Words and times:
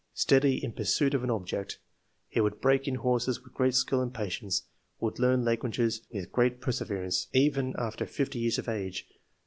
Steady 0.15 0.57
in 0.63 0.71
pursuit 0.71 1.13
of 1.13 1.23
an 1.23 1.29
object. 1.29 1.77
He 2.27 2.41
would 2.41 2.59
break 2.59 2.87
in 2.87 2.95
horses 2.95 3.39
with 3.43 3.53
great 3.53 3.75
skill 3.75 4.01
and 4.01 4.11
patience; 4.11 4.63
would 4.99 5.19
learn 5.19 5.45
languages 5.45 6.01
with 6.11 6.31
great 6.31 6.59
perseverance, 6.59 7.27
even 7.33 7.75
after 7.77 8.07
fifty 8.07 8.39
years 8.39 8.57
of 8.57 8.67
age. 8.67 9.07